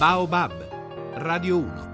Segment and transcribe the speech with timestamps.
[0.00, 0.52] Baobab,
[1.14, 1.89] Radio 1.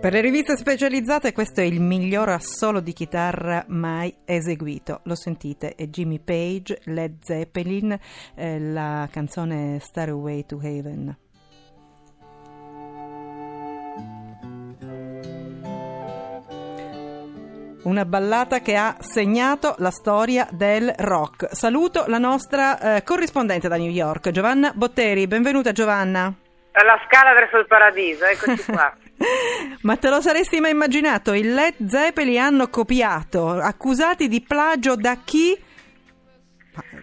[0.00, 5.02] Per le riviste specializzate questo è il miglior assolo di chitarra mai eseguito.
[5.04, 7.98] Lo sentite, è Jimmy Page, Led Zeppelin,
[8.34, 11.16] eh, la canzone Starway to Heaven.
[17.82, 21.54] Una ballata che ha segnato la storia del rock.
[21.54, 25.26] Saluto la nostra eh, corrispondente da New York, Giovanna Botteri.
[25.26, 26.32] Benvenuta Giovanna.
[26.72, 28.94] La scala verso il paradiso, eccoci qua.
[29.82, 31.32] Ma te lo saresti mai immaginato?
[31.32, 35.56] I Led Zeppelin hanno copiato, accusati di plagio da chi?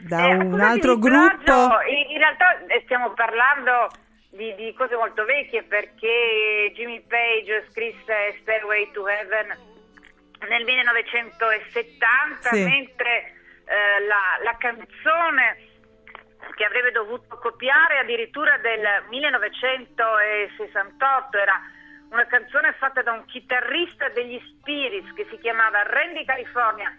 [0.08, 1.44] Da Eh, un altro gruppo?
[1.44, 3.88] plagio, in, in realtà eh, stiamo parlando
[4.32, 9.48] di, di cose molto vecchie perché Jimmy Page scrisse Stairway to Heaven
[10.50, 12.64] nel 1970, Sì.
[12.64, 13.34] mentre
[13.66, 15.58] eh, la, la canzone
[16.56, 21.62] che avrebbe dovuto copiare addirittura del 1968 era
[22.10, 26.90] una canzone fatta da un chitarrista degli Spirits che si chiamava Randy California.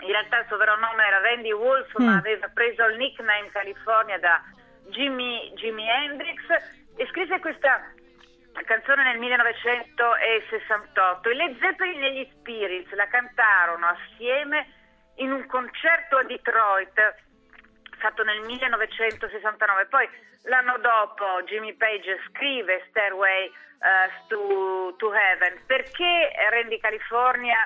[0.00, 2.04] In realtà il suo vero nome era Randy Wolf, Mm.
[2.04, 4.42] ma aveva preso il nickname California da
[4.90, 6.40] Jimmy, Jimi Hendrix
[6.96, 7.80] e scrisse questa
[8.64, 11.30] canzone nel 1968.
[11.30, 14.66] I Led Zeppelin e gli Spirits la cantarono assieme
[15.16, 17.14] in un concerto a Detroit
[17.98, 19.86] fatto nel 1969.
[19.86, 20.08] Poi
[20.42, 27.56] l'anno dopo Jimmy Page scrive Stairway eh, to, to Heaven perché Randy California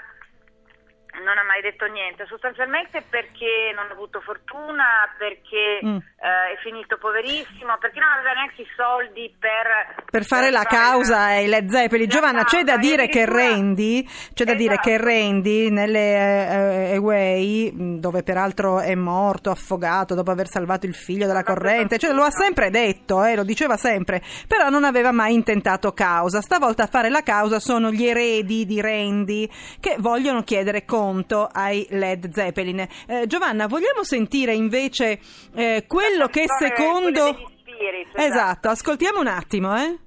[1.60, 5.96] non ha mai detto niente, sostanzialmente perché non ha avuto fortuna, perché Mm.
[5.96, 10.04] eh, è finito poverissimo, perché non aveva neanche i soldi per...
[10.10, 12.06] Per fare la causa ai Led Zeppelin.
[12.08, 15.08] La Giovanna, c'è da causa, dire e che Randy, c'è da dire che Esatto.
[15.08, 21.26] Randy nelle eh, Away, mh, dove peraltro è morto affogato dopo aver salvato il figlio
[21.26, 25.34] dalla corrente, cioè lo ha sempre detto, eh, lo diceva sempre, però non aveva mai
[25.34, 26.40] intentato causa.
[26.40, 29.48] Stavolta a fare la causa sono gli eredi di Randy
[29.80, 32.86] che vogliono chiedere conto ai Led Zeppelin.
[33.06, 35.20] Eh, Giovanna, vogliamo sentire invece
[35.54, 37.26] eh, quello che secondo...
[37.26, 39.98] Spirits, Esatto, ascoltiamo un attimo, eh.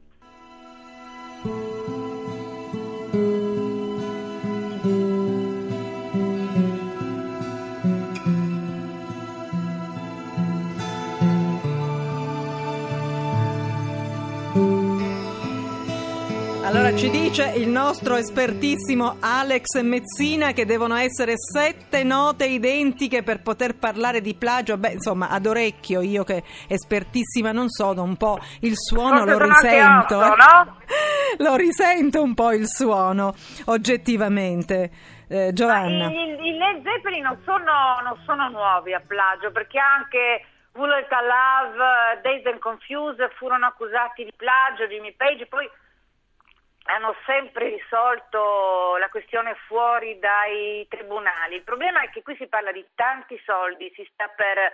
[16.63, 23.41] Allora ci dice il nostro espertissimo Alex Mezzina che devono essere sette note identiche per
[23.41, 24.77] poter parlare di plagio.
[24.77, 29.37] Beh, insomma, ad orecchio, io che espertissima non sono, un po' il suono Forse lo
[29.45, 30.17] risento.
[30.17, 30.35] otto, eh.
[30.37, 30.77] no?
[31.49, 33.33] Lo risento un po' il suono,
[33.65, 34.91] oggettivamente.
[35.27, 36.09] Eh, Giovanna.
[36.09, 42.21] I, i- Led Zeppelin non sono, non sono nuovi a plagio perché anche Bullet Love,
[42.21, 45.67] Dazed and Confused furono accusati di plagio, Jimmy Page, poi
[46.85, 51.55] hanno sempre risolto la questione fuori dai tribunali.
[51.55, 54.73] Il problema è che qui si parla di tanti soldi, si sta per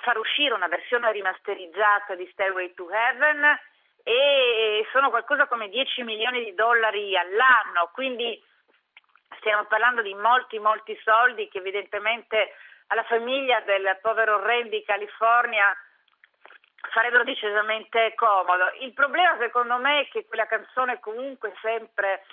[0.00, 3.58] far uscire una versione rimasterizzata di Stairway to Heaven
[4.02, 8.42] e sono qualcosa come 10 milioni di dollari all'anno, quindi
[9.38, 12.54] stiamo parlando di molti molti soldi che evidentemente
[12.88, 15.74] alla famiglia del povero Randy California
[16.90, 18.72] farebbero decisamente comodo.
[18.80, 22.24] Il problema secondo me è che quella canzone comunque sempre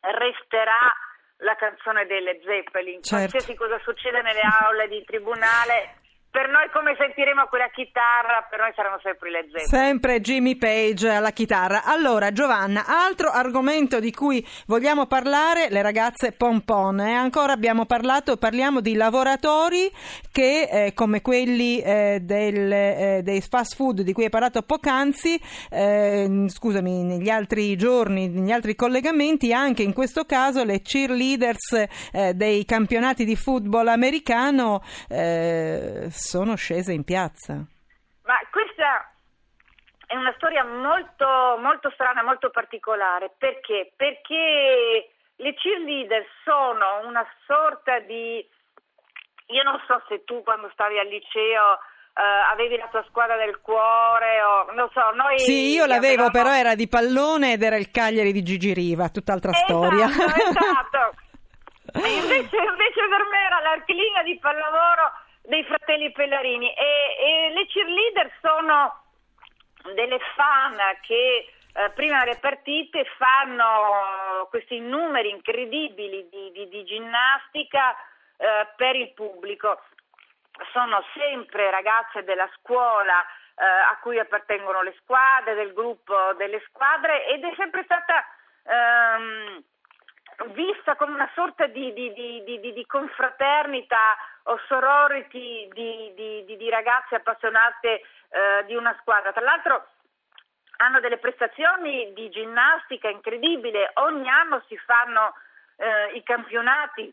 [0.00, 0.92] resterà
[1.38, 3.02] la canzone delle Zeppelin.
[3.02, 3.30] Certo.
[3.30, 6.00] Qualsiasi cosa succede nelle aule di tribunale,
[6.36, 9.68] per noi come sentiremo quella chitarra, per noi saranno sempre le Zeppelin.
[9.68, 11.84] Sempre Jimmy Page alla chitarra.
[11.84, 17.00] Allora, Giovanna, altro argomento di cui vogliamo parlare, le ragazze pompon.
[17.00, 19.90] E ancora abbiamo parlato, parliamo di lavoratori
[20.30, 25.40] che, eh, come quelli eh, del, eh, dei fast food di cui hai parlato poc'anzi,
[25.70, 32.34] eh, scusami, negli altri giorni, negli altri collegamenti, anche in questo caso le cheerleaders eh,
[32.34, 37.54] dei campionati di football americano eh, sono scese in piazza.
[37.54, 39.14] Ma questa
[40.06, 43.32] è una storia molto, molto strana, molto particolare.
[43.38, 43.92] Perché?
[43.96, 48.44] Perché le cheerleader sono una sorta di...
[49.48, 51.78] Io non so se tu quando stavi al liceo
[52.18, 56.30] eh, avevi la tua squadra del cuore o non so, noi Sì, io l'avevo, avevamo...
[56.30, 60.06] però era di pallone ed era il Cagliari di Gigi Riva, tutt'altra esatto, storia.
[60.06, 61.14] Esatto.
[61.96, 65.12] E invece, invece per me era l'archilina di pallavolo
[65.46, 69.02] dei fratelli Pellarini e, e le cheerleader sono
[69.94, 77.94] delle fan che eh, prima delle partite fanno questi numeri incredibili di, di, di ginnastica
[78.36, 79.80] eh, per il pubblico.
[80.72, 83.22] Sono sempre ragazze della scuola
[83.56, 88.24] eh, a cui appartengono le squadre, del gruppo delle squadre ed è sempre stata
[88.64, 89.62] ehm,
[90.52, 93.98] vista come una sorta di, di, di, di confraternita
[94.44, 99.32] o sorority di, ragazze appassionate eh, di una squadra.
[99.32, 99.86] Tra l'altro
[100.78, 105.34] hanno delle prestazioni di ginnastica incredibili, ogni anno si fanno
[105.76, 107.12] eh, i campionati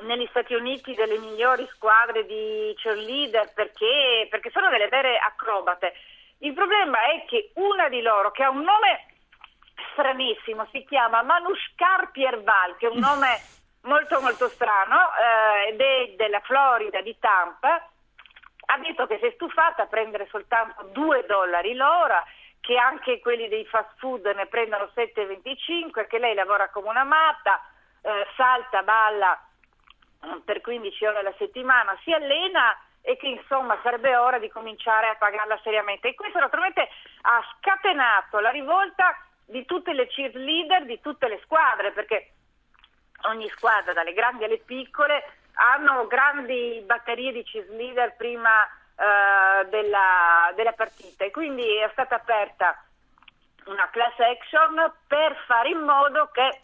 [0.00, 5.94] negli Stati Uniti delle migliori squadre di cheerleader perché, perché sono delle vere acrobate.
[6.38, 9.06] Il problema è che una di loro, che ha un nome
[10.00, 13.38] stranissimo, si chiama Manushkar Pierval, che è un nome
[13.84, 17.86] molto molto strano, eh, ed è della Florida, di Tampa,
[18.72, 22.24] ha detto che si è stufata a prendere soltanto 2 dollari l'ora,
[22.60, 27.60] che anche quelli dei fast food ne prendono 7,25, che lei lavora come una matta,
[28.02, 29.38] eh, salta, balla
[30.26, 35.08] mm, per 15 ore alla settimana, si allena e che insomma sarebbe ora di cominciare
[35.08, 36.08] a pagarla seriamente.
[36.08, 36.88] E questo naturalmente
[37.22, 39.16] ha scatenato la rivolta
[39.50, 42.32] di tutte le cheerleader, di tutte le squadre, perché
[43.22, 45.22] ogni squadra, dalle grandi alle piccole,
[45.54, 52.82] hanno grandi batterie di cheerleader prima eh, della, della partita e quindi è stata aperta
[53.66, 56.60] una class action per fare in modo che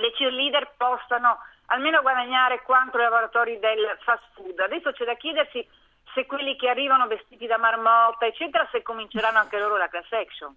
[0.00, 4.58] le cheerleader possano almeno guadagnare quanto i lavoratori del fast food.
[4.58, 5.66] Adesso c'è da chiedersi
[6.14, 10.56] se quelli che arrivano vestiti da marmotta, eccetera, se cominceranno anche loro la class action.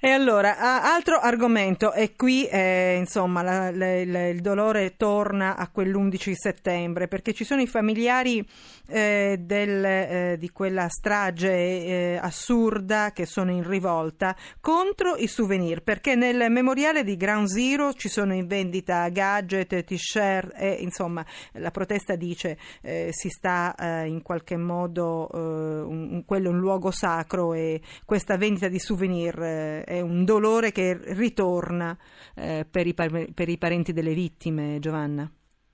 [0.00, 0.58] E allora,
[0.94, 7.08] altro argomento, e qui eh, insomma la, la, la, il dolore torna a quell'11 settembre
[7.08, 8.46] perché ci sono i familiari
[8.86, 15.82] eh, del, eh, di quella strage eh, assurda che sono in rivolta contro i souvenir
[15.82, 21.72] perché nel memoriale di Ground Zero ci sono in vendita gadget, t-shirt e insomma la
[21.72, 27.52] protesta dice eh, si sta eh, in qualche modo, un, quello è un luogo sacro
[27.52, 31.96] e questa vendita di souvenir è un dolore che ritorna
[32.36, 35.26] eh, per, i, per, i, parenti delle vittime, Giovanna.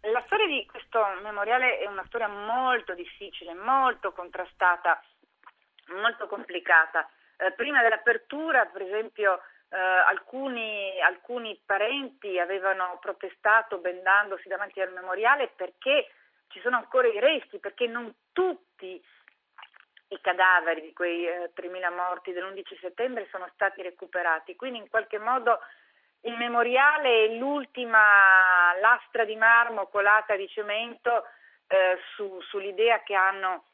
[0.03, 5.03] La storia di questo memoriale è una storia molto difficile, molto contrastata,
[6.01, 7.09] molto complicata.
[7.37, 9.41] Eh, prima dell'apertura, per esempio,
[9.71, 16.07] eh, alcuni, alcuni parenti avevano protestato bendandosi davanti al memoriale perché
[16.49, 19.03] ci sono ancora i resti, perché non tutti
[20.15, 25.19] i cadaveri di quei eh, 3.000 morti dell'11 settembre sono stati recuperati, quindi in qualche
[25.19, 25.59] modo
[26.23, 31.25] il memoriale è l'ultima lastra di marmo colata di cemento
[31.67, 33.65] eh, su, sull'idea che hanno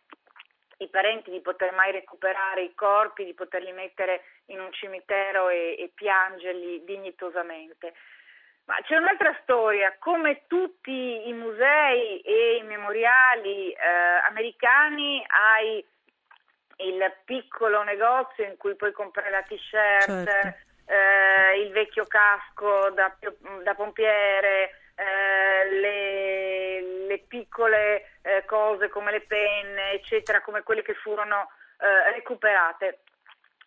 [0.79, 5.77] i parenti di poter mai recuperare i corpi, di poterli mettere in un cimitero e,
[5.79, 7.93] e piangerli dignitosamente.
[8.65, 13.77] Ma c'è un'altra storia, come tutti i musei e i memoriali eh,
[14.29, 15.85] americani hai
[16.83, 20.59] il piccolo negozio in cui puoi comprare la t-shirt, certo.
[20.87, 23.15] eh, il vecchio casco da,
[23.63, 30.95] da pompiere, eh, le, le, piccole eh, cose come le penne, eccetera, come quelle che
[30.95, 33.01] furono eh, recuperate.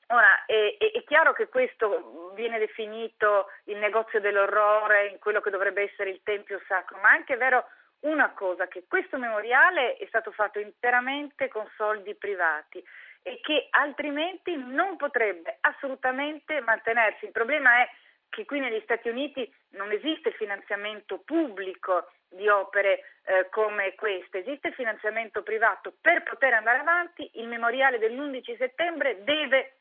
[0.08, 5.82] Ora, è, è, chiaro che questo viene definito il negozio dell'orrore in quello che dovrebbe
[5.82, 7.66] essere il tempio sacro, ma è anche vero
[8.02, 12.84] una cosa, che questo memoriale è stato fatto interamente con soldi privati
[13.24, 17.26] e che altrimenti non potrebbe assolutamente mantenersi.
[17.26, 17.90] Il problema è
[18.30, 24.72] che qui negli Stati Uniti non esiste finanziamento pubblico di opere eh, come queste, esiste
[24.72, 25.94] finanziamento privato.
[26.02, 29.78] Per poter andare avanti il memoriale dell'11 settembre deve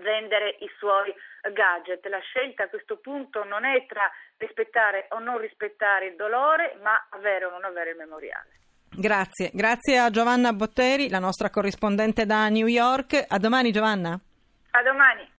[0.00, 1.12] vendere i suoi
[1.52, 2.06] gadget.
[2.06, 7.08] La scelta a questo punto non è tra rispettare o non rispettare il dolore, ma
[7.10, 8.59] avere o non avere il memoriale.
[8.92, 13.24] Grazie, grazie a Giovanna Botteri, la nostra corrispondente da New York.
[13.28, 14.12] A domani Giovanna.
[14.12, 15.28] A domani.